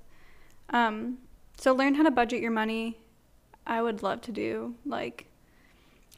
[0.69, 1.19] Um,
[1.57, 2.97] so learn how to budget your money.
[3.67, 5.27] I would love to do like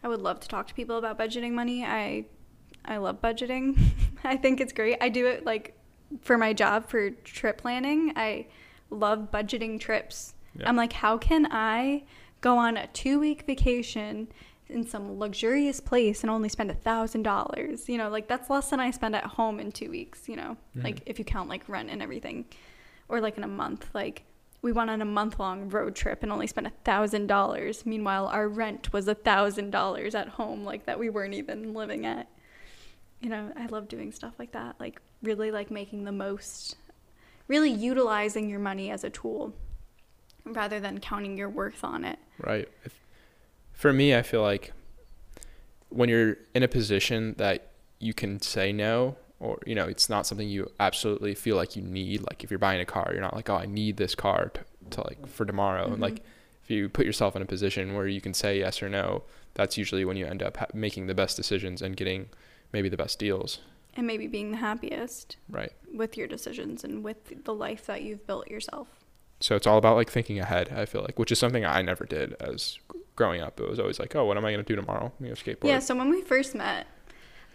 [0.04, 1.84] I would love to talk to people about budgeting money.
[1.84, 2.26] I
[2.86, 3.78] I love budgeting.
[4.24, 4.98] I think it's great.
[5.02, 5.78] I do it like
[6.22, 8.14] for my job for trip planning.
[8.16, 8.48] I
[8.90, 10.34] love budgeting trips.
[10.56, 10.70] Yeah.
[10.70, 12.04] I'm like, how can I
[12.42, 14.28] go on a two week vacation
[14.70, 17.88] in some luxurious place and only spend a thousand dollars?
[17.90, 20.58] You know, like that's less than I spend at home in two weeks, you know,
[20.76, 20.84] Mhm.
[20.84, 22.46] like if you count like rent and everything.
[23.10, 23.90] Or like in a month.
[23.94, 24.24] Like
[24.62, 27.86] we went on a month long road trip and only spent a thousand dollars.
[27.86, 32.06] Meanwhile our rent was a thousand dollars at home, like that we weren't even living
[32.06, 32.28] at.
[33.22, 34.76] You know, I love doing stuff like that.
[34.80, 36.76] Like really like making the most
[37.48, 39.54] really utilizing your money as a tool
[40.46, 42.20] rather than counting your worth on it.
[42.40, 42.68] Right.
[42.84, 43.00] If,
[43.78, 44.74] for me, I feel like
[45.90, 47.68] when you're in a position that
[48.00, 51.82] you can say no, or you know, it's not something you absolutely feel like you
[51.82, 52.22] need.
[52.24, 54.62] Like if you're buying a car, you're not like, oh, I need this car to,
[54.92, 55.86] to like for tomorrow.
[55.92, 56.22] And like Mhm.
[56.64, 59.78] if you put yourself in a position where you can say yes or no, that's
[59.78, 62.30] usually when you end up ha- making the best decisions and getting
[62.74, 63.60] maybe the best deals.
[63.96, 65.72] and maybe being the happiest Right.
[65.92, 68.88] with your decisions and with the life that you've built yourself.
[69.40, 70.70] So it's all about like thinking ahead.
[70.72, 72.78] I feel like, which is something I never did as
[73.18, 73.60] growing up.
[73.60, 75.12] It was always like, oh, what am I gonna do tomorrow?
[75.20, 75.66] You know, skateboard.
[75.66, 76.88] Yeah, so when we first met,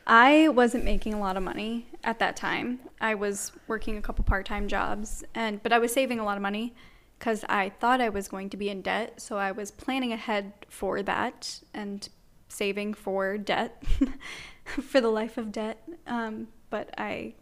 [0.06, 2.80] I wasn't making a lot of money at that time.
[3.00, 6.42] I was working a couple part-time jobs and but I was saving a lot of
[6.42, 6.74] money
[7.20, 10.52] cuz I thought I was going to be in debt, so I was planning ahead
[10.68, 12.06] for that and
[12.48, 13.82] saving for debt
[14.64, 15.88] for the life of debt.
[16.06, 17.34] Um, but I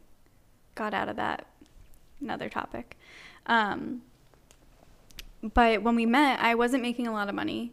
[0.75, 1.47] got out of that
[2.21, 2.99] another topic.
[3.47, 4.03] Um,
[5.43, 7.73] but when we met, I wasn't making a lot of money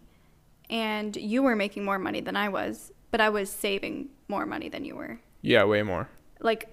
[0.69, 4.69] and you were making more money than I was, but I was saving more money
[4.69, 5.19] than you were.
[5.41, 6.09] Yeah, way more.
[6.39, 6.67] Like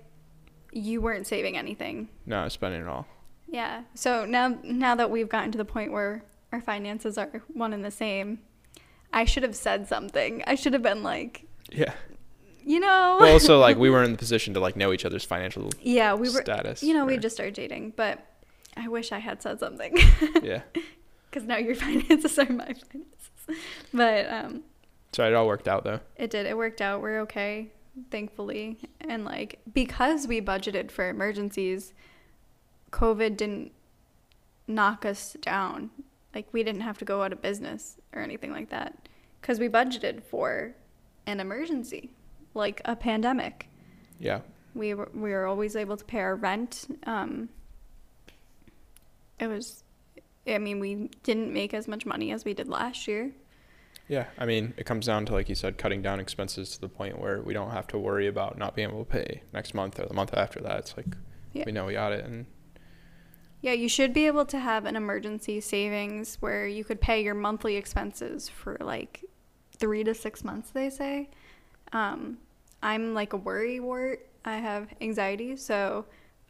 [0.73, 2.09] you weren't saving anything.
[2.27, 3.07] No, I was spending it all.
[3.49, 3.83] Yeah.
[3.95, 7.85] So now now that we've gotten to the point where our finances are one and
[7.85, 8.41] the same,
[9.13, 10.43] I should have said something.
[10.47, 11.93] I should have been like, Yeah.
[12.65, 13.19] you know.
[13.21, 16.15] Well, also like we weren't in the position to like know each other's financial yeah,
[16.15, 16.83] we were status.
[16.83, 18.27] you know, we just started dating, but
[18.77, 19.97] I wish I had said something.
[20.43, 20.63] yeah.
[21.31, 23.14] Cuz now your finances are my finances.
[23.93, 24.63] But um
[25.13, 26.01] So it all worked out though.
[26.17, 26.47] It did.
[26.47, 27.01] It worked out.
[27.01, 27.69] We're okay,
[28.11, 28.79] thankfully.
[29.01, 31.93] And like because we budgeted for emergencies,
[32.91, 33.73] COVID didn't
[34.67, 35.91] knock us down.
[36.35, 39.09] Like we didn't have to go out of business or anything like that
[39.43, 40.75] cuz we budgeted for
[41.27, 42.11] an emergency,
[42.55, 43.69] like a pandemic.
[44.19, 44.41] Yeah.
[44.75, 46.87] We were we were always able to pay our rent.
[47.07, 47.51] Um
[49.39, 49.85] it was
[50.47, 53.33] I mean, we didn't make as much money as we did last year.
[54.09, 54.27] Yeah.
[54.39, 57.19] I mean, it comes down to like you said, cutting down expenses to the point
[57.19, 60.07] where we don't have to worry about not being able to pay next month or
[60.07, 60.79] the month after that.
[60.81, 61.07] It's like
[61.55, 61.65] Yeah.
[61.67, 62.45] we know we got it and
[63.63, 67.35] Yeah, you should be able to have an emergency savings where you could pay your
[67.35, 69.25] monthly expenses for like
[69.79, 71.31] three to six months, they say.
[71.93, 72.39] Um,
[72.83, 74.29] I'm like a worry wart.
[74.45, 76.05] I have anxiety, so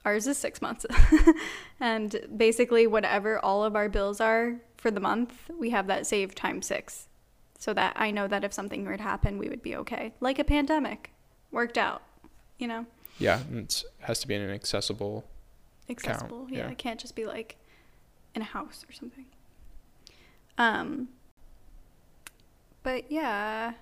[0.05, 0.87] ours is six months.
[1.81, 6.37] and basically, whatever all of our bills are for the month, we have that saved
[6.37, 7.09] times six.
[7.59, 10.13] So that I know that if something were to happen, we would be okay.
[10.21, 11.13] Like a pandemic.
[11.51, 12.03] Worked out,
[12.59, 12.87] you know?
[13.19, 15.25] yeah, it has to be in an accessible
[15.89, 16.47] accessible.
[16.51, 16.59] yeah.
[16.59, 16.71] yeah.
[16.71, 17.57] it can't just be like
[18.35, 19.27] in a house or something.
[20.59, 21.09] Um,
[22.83, 23.73] but yeah,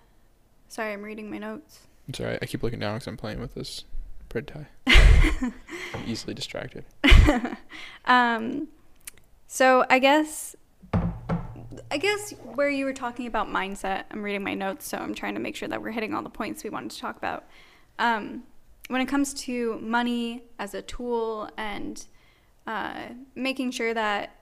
[0.69, 1.81] sorry, I'm reading my notes.
[2.09, 2.39] It's alright.
[2.43, 3.85] I keep looking down because I'm playing with this
[4.33, 4.69] bread tie.
[4.87, 6.85] I'm easily distracted.
[8.05, 8.67] Um,
[9.47, 10.57] so I guess,
[10.93, 15.35] I guess where you were talking about mindset, I'm reading my notes, so I'm trying
[15.35, 17.45] to make sure that we're hitting all the points we wanted to talk about.
[18.01, 18.43] Um,
[18.89, 22.05] when it comes to money as a tool and
[22.67, 24.35] uh, making sure that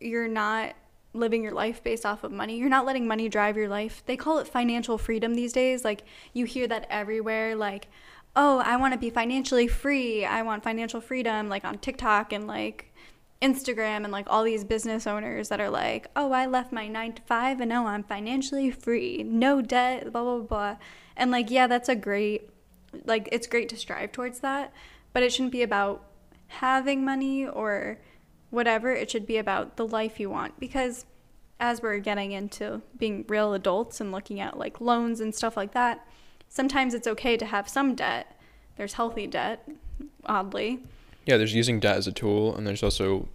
[0.00, 0.74] you're not
[1.14, 2.58] living your life based off of money.
[2.58, 4.02] You're not letting money drive your life.
[4.06, 5.84] They call it financial freedom these days.
[5.84, 7.88] Like you hear that everywhere like,
[8.36, 10.24] "Oh, I want to be financially free.
[10.24, 12.92] I want financial freedom." Like on TikTok and like
[13.42, 17.14] Instagram and like all these business owners that are like, "Oh, I left my 9
[17.14, 19.22] to 5 and now I'm financially free.
[19.24, 20.76] No debt, blah blah blah."
[21.16, 22.50] And like, yeah, that's a great
[23.04, 24.72] like it's great to strive towards that,
[25.12, 26.04] but it shouldn't be about
[26.48, 27.98] having money or
[28.50, 28.92] whatever.
[28.92, 31.04] It should be about the life you want because
[31.58, 35.72] as we're getting into being real adults and looking at like loans and stuff like
[35.72, 36.06] that,
[36.48, 38.36] sometimes it's okay to have some debt.
[38.76, 39.66] There's healthy debt,
[40.24, 40.80] oddly.
[41.24, 43.28] Yeah, there's using debt as a tool, and there's also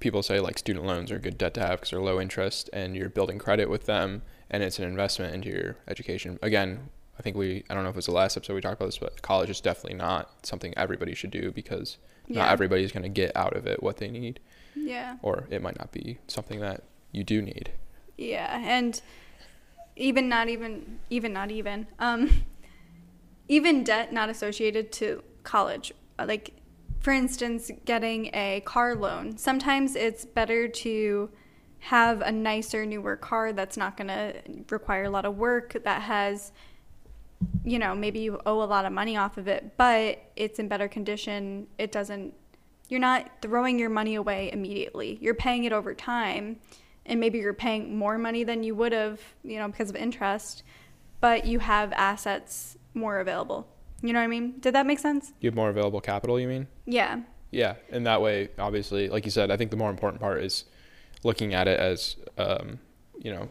[0.00, 2.96] people say like student loans are good debt to have because they're low interest and
[2.96, 6.38] you're building credit with them, and it's an investment into your education.
[6.42, 8.76] Again, I think we I don't know if it was the last episode we talked
[8.80, 11.98] about this, but college is definitely not something everybody should do because
[12.28, 12.52] not Yeah.
[12.52, 14.40] everybody's going to get out of it what they need,
[14.74, 15.16] Yeah.
[15.22, 17.70] or it might not be something that you do need.
[18.16, 19.00] Yeah, and
[19.96, 22.44] even not even even not even um
[23.48, 25.92] even debt not associated to college.
[26.18, 26.54] Uh, Like
[27.00, 29.36] for instance, getting a car loan.
[29.36, 31.28] Sometimes it's better to
[31.80, 34.32] have a nicer newer car that's not going to
[34.70, 36.52] require a lot of work that has
[37.62, 40.66] you know, maybe you owe a lot of money off of it, but it's in
[40.68, 41.66] better condition.
[41.78, 42.32] It doesn't
[42.88, 45.18] you're not throwing your money away immediately.
[45.20, 46.58] You're paying it over time,
[47.06, 50.62] and maybe you're paying more money than you would have, you know, because of interest,
[51.20, 53.66] but you have assets more available.
[54.02, 54.58] You know what I mean?
[54.60, 55.32] Did that make sense?
[55.40, 56.66] You have more available capital, you mean?
[56.86, 57.20] Yeah.
[57.50, 60.64] Yeah, and that way, obviously, like you said, I think the more important part is
[61.22, 62.80] looking at it as, um,
[63.18, 63.48] you know,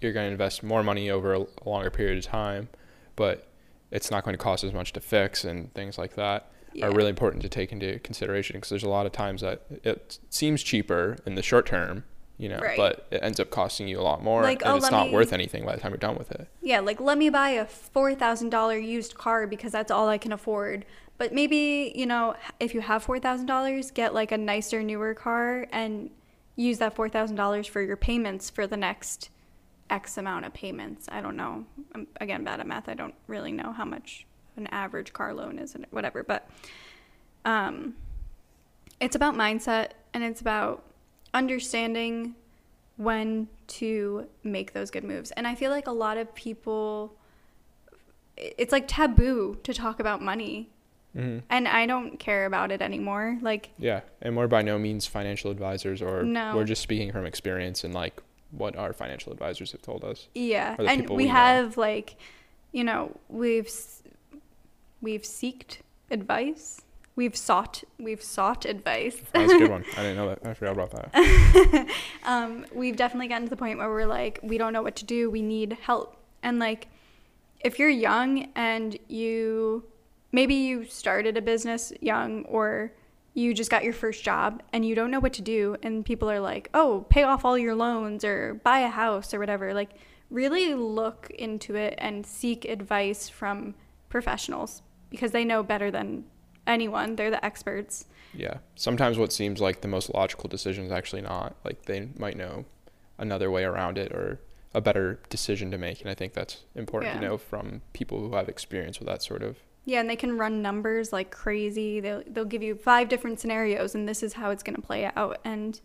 [0.00, 2.68] you're going to invest more money over a longer period of time,
[3.14, 3.46] but
[3.90, 6.86] it's not going to cost as much to fix and things like that Yeah.
[6.86, 10.18] are really important to take into consideration because there's a lot of times that it
[10.30, 12.04] seems cheaper in the short term,
[12.42, 12.76] you know, Right.
[12.76, 15.12] but it ends up costing you a lot more Like, and oh, it's not me-
[15.12, 16.48] worth anything by the time you're done with it.
[16.60, 20.84] Yeah, like let me buy a $4,000 used car because that's all I can afford.
[21.18, 26.10] But maybe, you know, if you have $4,000, get like a nicer, newer car and
[26.56, 29.30] use that $4,000 for your payments for the next
[29.88, 31.06] X amount of payments.
[31.12, 31.64] I don't know.
[31.94, 32.88] I'm again bad at math.
[32.88, 34.26] I don't really know how much
[34.56, 36.48] an average car loan is and whatever, but
[37.44, 37.94] um
[39.00, 40.84] it's about mindset and it's about
[41.34, 42.34] understanding
[42.96, 45.30] when to make those good moves.
[45.32, 47.16] And I feel like a lot of people
[48.36, 50.70] it's like taboo to talk about money.
[51.14, 53.38] hmm And I don't care about it anymore.
[53.42, 56.56] Like Yeah, and we're by no means financial advisors, or No.
[56.56, 60.28] we're just speaking from experience and like what our financial advisors have told us.
[60.34, 62.16] Yeah, and we we have like,
[62.72, 63.70] you know, we've
[65.00, 65.78] we've seeked
[66.10, 66.82] advice.
[67.14, 69.20] We've sought we've sought advice.
[69.32, 69.84] That's a good one.
[69.96, 70.46] I didn't know that.
[70.46, 71.88] I forgot about that.
[72.24, 75.04] um, we've definitely gotten to the point where we're like, we don't know what to
[75.04, 75.30] do.
[75.30, 76.16] We need help.
[76.42, 76.88] And like,
[77.60, 79.84] if you're young and you
[80.32, 82.92] maybe you started a business young or
[83.34, 86.30] you just got your first job and you don't know what to do and people
[86.30, 89.90] are like oh pay off all your loans or buy a house or whatever like
[90.30, 93.74] really look into it and seek advice from
[94.08, 96.24] professionals because they know better than
[96.66, 98.58] anyone they're the experts Yeah.
[98.74, 101.54] Sometimes what seems like the most logical decision is actually not.
[101.64, 102.64] Like they might know
[103.18, 104.40] another way around it or
[104.74, 106.00] a better decision to make.
[106.00, 109.42] And I think that's important to know from people who have experience with that sort
[109.42, 109.58] of.
[109.84, 112.00] Yeah, and they can run numbers like crazy.
[112.00, 115.10] They'll they'll give you five different scenarios, and this is how it's going to play
[115.16, 115.40] out.
[115.44, 115.80] And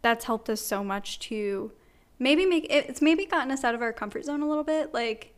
[0.00, 1.70] that's helped us so much to
[2.18, 4.94] maybe make it's maybe gotten us out of our comfort zone a little bit.
[4.94, 5.34] Like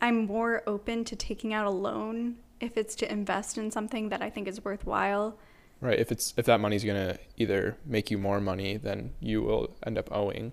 [0.00, 4.22] I'm more open to taking out a loan if it's to invest in something that
[4.22, 5.38] I think is worthwhile.
[5.80, 5.98] Right.
[5.98, 9.96] If it's if that money's gonna either make you more money than you will end
[9.98, 10.52] up owing,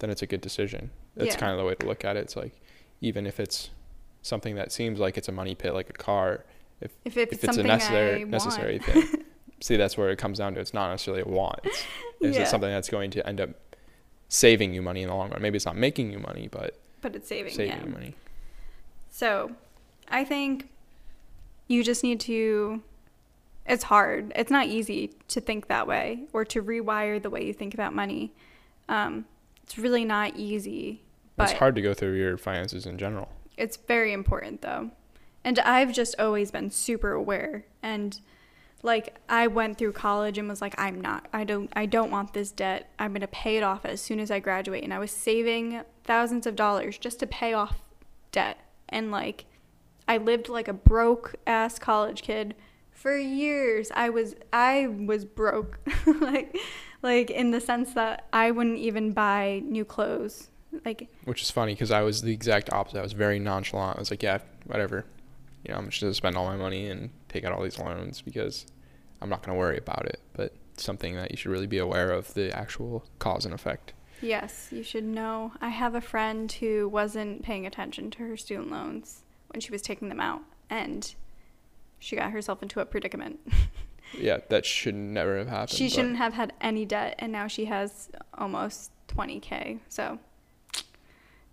[0.00, 0.90] then it's a good decision.
[1.16, 1.40] That's Yeah.
[1.40, 2.20] kind of the way to look at it.
[2.20, 2.60] It's like
[3.00, 3.70] even if it's
[4.22, 6.44] something that seems like it's a money pit, like a car,
[6.80, 9.24] If, if, if it's it's a necessary necessary thing.
[9.60, 10.60] See, that's where it comes down to.
[10.60, 11.60] It's not necessarily a want.
[11.64, 11.78] It's,
[12.20, 12.42] is Yeah.
[12.42, 13.50] it something that's going to end up
[14.28, 15.40] saving you money in the long run?
[15.42, 17.84] Maybe it's not making you money, but but it's saving, saving yeah.
[17.84, 18.14] you money.
[19.10, 19.52] So,
[20.08, 20.68] I think
[21.68, 22.82] you just need to.
[23.66, 24.32] It's hard.
[24.34, 27.94] It's not easy to think that way or to rewire the way you think about
[27.94, 28.32] money.
[28.88, 29.26] Um,
[29.62, 31.02] it's really not easy,
[31.36, 33.28] but it's hard to go through your finances in general.
[33.58, 34.90] it's very important though.
[35.44, 38.18] And I've just always been super aware and
[38.82, 42.32] like I went through college and was like I'm not I don't I don't want
[42.32, 42.88] this debt.
[42.98, 45.82] I'm going to pay it off as soon as I graduate and I was saving
[46.04, 47.82] thousands of dollars just to pay off
[48.32, 48.58] debt.
[48.88, 49.44] And like
[50.08, 52.54] I lived like a broke ass college kid
[52.90, 53.92] for years.
[53.94, 55.78] I was I was broke.
[56.20, 56.56] like
[57.02, 60.48] like in the sense that I wouldn't even buy new clothes.
[60.84, 62.98] Like Which is funny because I was the exact opposite.
[62.98, 63.96] I was very nonchalant.
[63.96, 65.04] I was like, yeah, whatever.
[65.64, 68.22] You know, I'm just gonna spend all my money and take out all these loans
[68.22, 68.66] because
[69.20, 70.20] I'm not gonna worry about it.
[70.32, 73.92] But something that you should really be aware of the actual cause and effect.
[74.22, 75.52] Yes, you should know.
[75.60, 79.82] I have a friend who wasn't paying attention to her student loans when she was
[79.82, 81.14] taking them out, and
[81.98, 83.40] she got herself into a predicament.
[84.18, 85.70] Yeah, that should never have happened.
[85.76, 88.08] she but- shouldn't have had any debt, and now she has
[88.38, 89.80] almost 20k.
[89.90, 90.18] So,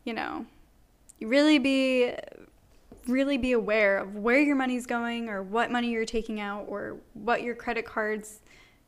[0.05, 0.45] you know,
[1.19, 2.13] you really be
[3.07, 6.95] really be aware of where your money's going or what money you're taking out or
[7.13, 8.39] what your credit cards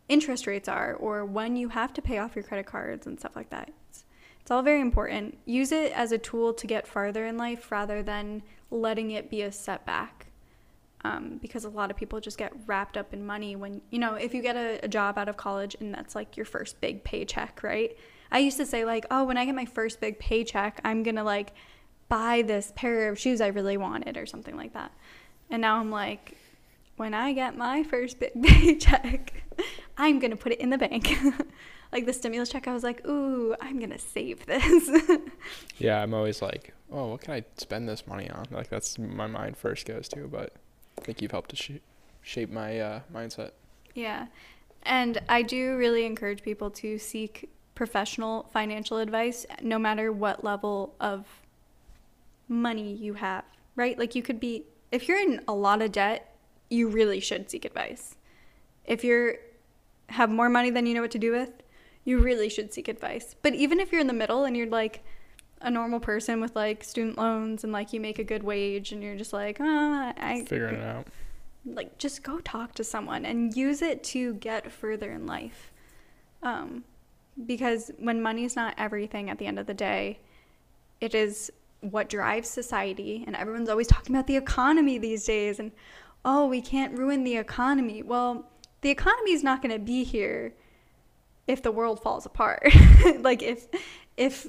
[0.10, 3.36] interest rates are or when you have to pay off your credit cards and stuff
[3.36, 3.72] like that.
[4.48, 5.38] It's, all very important.
[5.46, 9.42] Use it as a tool to get farther in life rather than letting it be
[9.42, 10.28] a setback.
[11.04, 14.14] Um, because a lot of people just get wrapped up in money when, you know,
[14.14, 17.04] if you get a, a job out of college and that's like your first big
[17.04, 17.98] paycheck, right?
[18.32, 21.18] I used to say, like, oh, when I get my first big paycheck, I'm going
[21.18, 21.52] to like
[22.08, 24.94] buy this pair of shoes I really wanted or something like that.
[25.50, 26.38] And now I'm like,
[26.96, 29.44] when I get my first big paycheck,
[29.98, 31.14] I'm going to put it in the bank.
[31.92, 34.90] like the stimulus check, I was like, ooh, I'm going to save this.
[35.78, 38.48] Yeah, I'm always like, oh, what can I spend this money on?
[38.50, 40.28] Like that's my mind first goes to.
[40.28, 40.54] But
[40.98, 41.82] I think you've helped to sh-
[42.22, 43.52] shape my uh, mindset.
[43.94, 44.28] yeah.
[44.84, 50.96] And I do really encourage people to seek professional financial advice no matter what level
[51.00, 51.26] of
[52.48, 53.44] money you have,
[53.76, 54.00] right?
[54.00, 56.34] Like you could be, if you're in a lot of debt,
[56.70, 58.16] you really should seek advice.
[58.86, 59.36] If you're
[60.10, 61.52] have more money than you know what to do with,
[62.08, 63.36] you really should seek advice.
[63.42, 65.04] But even if you're in the middle and you're like
[65.62, 69.04] a normal person with like student loans and like you make a good wage and
[69.04, 71.08] you're just like, oh, I Figuring it out.
[71.66, 75.74] like just go talk to someone and use it to get further in life.
[76.42, 76.86] Um,
[77.46, 80.20] because when money is not everything at the end of the day,
[81.02, 81.52] it is
[81.82, 83.26] what drives society.
[83.28, 85.74] And everyone's always talking about the economy these days and,
[86.24, 88.02] oh, we can't ruin the economy.
[88.02, 88.50] Well,
[88.80, 90.54] the economy is not going to be here
[91.48, 92.68] if the world falls apart.
[93.20, 93.68] like if
[94.18, 94.48] if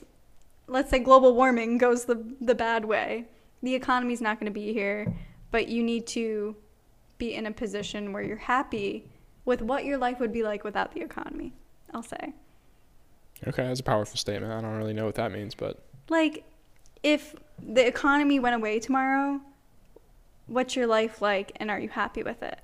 [0.67, 3.25] let's say global warming goes the the bad way,
[3.63, 5.15] the economy's not going to be here,
[5.51, 6.57] but you need to
[7.19, 9.09] be in a position where you're happy
[9.45, 11.53] with what your life would be like without the economy.
[11.95, 12.35] I'll say.
[13.47, 14.53] Okay, that's a powerful statement.
[14.53, 16.45] I don't really know what that means, but Like
[17.03, 19.41] if the economy went away tomorrow,
[20.47, 22.59] what's your life like and are you happy with it?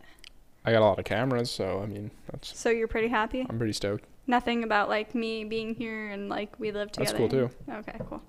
[0.64, 3.46] I got a lot of cameras, so I mean, that's So you're pretty happy?
[3.48, 4.06] I'm pretty stoked.
[4.26, 7.18] Nothing about like me being here and like we live together.
[7.18, 7.50] That's cool, too.
[7.70, 8.22] Okay, cool.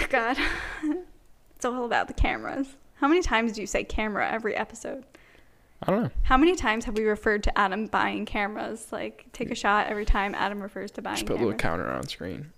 [0.10, 0.36] God,
[1.54, 2.76] it's all about the cameras.
[2.94, 5.04] How many times do you say camera every episode?
[5.82, 6.10] I don't know.
[6.24, 8.88] How many times have we referred to Adam buying cameras?
[8.90, 11.88] Like, take a shot every time Adam refers to buying Just put a little counter
[11.88, 12.52] on screen.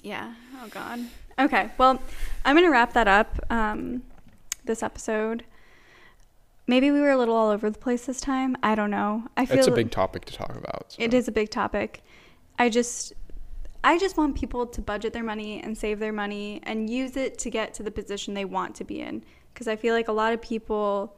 [0.00, 0.34] Yeah.
[0.62, 1.00] Oh God.
[1.38, 1.70] Okay.
[1.76, 2.00] Well,
[2.44, 3.38] I'm gonna wrap that up.
[3.50, 4.02] Um,
[4.64, 5.44] this episode.
[6.66, 8.56] Maybe we were a little all over the place this time.
[8.62, 9.24] I don't know.
[9.36, 10.92] I feel It's a big topic to talk about.
[10.92, 11.02] so.
[11.02, 12.02] it is a big topic.
[12.58, 13.12] I just
[13.84, 17.38] I just want people to budget their money and save their money and use it
[17.38, 20.12] to get to the position they want to be in because I feel like a
[20.12, 21.16] lot of people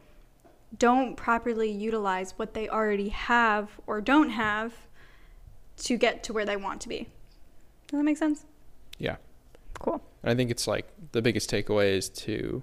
[0.77, 4.75] don't properly utilize what they already have or don't have
[5.79, 7.09] to get to where they want to be.
[7.87, 8.45] Does that make sense?
[8.99, 9.17] Yeah.
[9.79, 10.03] Cool.
[10.23, 12.63] And I think it's like the biggest takeaway is to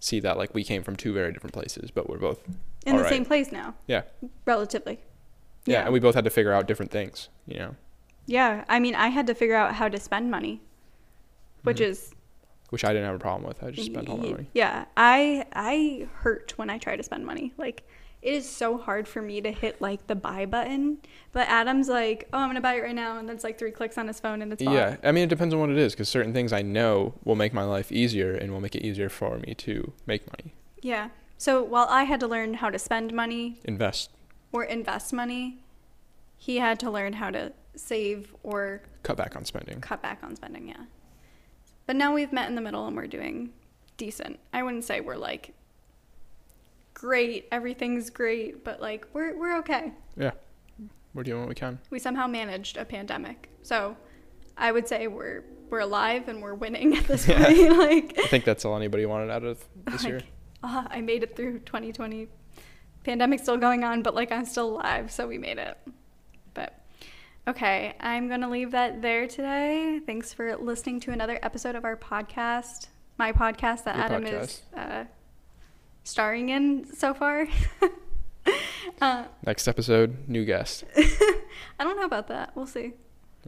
[0.00, 2.40] see that like we came from two very different places, but we're both
[2.86, 3.08] In the Alright.
[3.12, 4.02] same place now, yeah.
[4.44, 5.00] relatively.
[5.66, 7.28] yeah, and we both had to figure out different things.
[7.46, 7.74] You know,
[8.26, 10.60] Yeah, I mean, I had to figure out how to spend money,
[11.62, 11.86] which Mhm.
[11.90, 12.14] is
[12.70, 13.62] which I didn't have a problem with.
[13.64, 14.46] I just spent all my money.
[14.52, 17.52] Yeah, I I hurt when I try to spend money.
[17.56, 17.82] Like
[18.20, 20.98] it is so hard for me to hit like the buy button,
[21.32, 23.96] but Adam's like, "Oh, I'm gonna buy it right now," and that's like three clicks
[23.96, 24.74] on his phone and it's bought.
[24.74, 27.36] Yeah, I mean it depends on what it is because certain things I know will
[27.36, 31.10] make my life easier and will make it easier for me to make money, Yeah.
[31.40, 34.10] So while I had to learn how to spend money invest,
[34.50, 35.62] or invest money,
[36.36, 39.80] he had to learn how to save or cut back on spending.
[39.80, 40.66] cut back on spending.
[40.68, 40.86] Yeah.
[41.86, 43.52] But now we've met in the middle and we're doing
[43.96, 44.40] decent.
[44.52, 45.54] I wouldn't say we're like
[46.98, 49.92] great, everything's great, but like we're we're okay.
[50.16, 50.32] Yeah,
[51.14, 51.78] we're doing what we can.
[51.90, 53.48] We somehow managed a pandemic.
[53.62, 53.96] So
[54.56, 57.44] I would say we're we're alive and we're winning at this Yeah.
[57.44, 57.78] point.
[57.78, 60.16] like I think that's all anybody wanted out of this year.
[60.16, 60.26] like,
[60.64, 62.26] ah, I made it through 2020.
[63.04, 65.78] Pandemic's still going on, but like I'm still alive, so we made it.
[66.54, 66.78] But
[67.46, 70.00] okay, I'm gonna leave that there today.
[70.04, 72.88] Thanks for listening to another episode of our podcast,
[73.18, 75.04] my podcast that Your Adam is uh,
[76.08, 77.46] starring in so far.
[79.00, 80.84] uh, Next episode, new guest.
[80.96, 82.56] I don't know about that.
[82.56, 82.94] We'll see.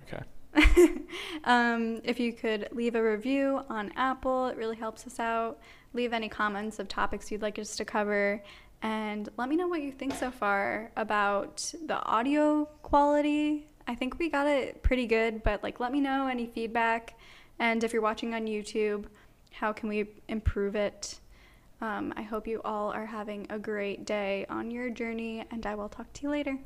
[0.04, 0.22] Okay.
[1.44, 5.58] um, if you could leave a review on Apple, it really helps us out.
[5.94, 8.42] Leave any comments of topics you'd like us to cover.
[8.82, 13.66] And let me know what you think so far about the audio quality.
[13.86, 17.18] I think we got it pretty good, but like let me know any feedback.
[17.58, 19.06] And if you're watching on YouTube,
[19.50, 21.20] how can we improve it?
[21.80, 25.74] Um, I hope you all are having a great day on your journey, and I
[25.74, 26.58] will talk to you later.